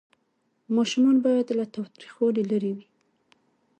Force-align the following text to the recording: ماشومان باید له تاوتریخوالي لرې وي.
ماشومان 0.75 1.15
باید 1.25 1.47
له 1.57 1.65
تاوتریخوالي 1.73 2.43
لرې 2.51 2.71
وي. 2.77 2.87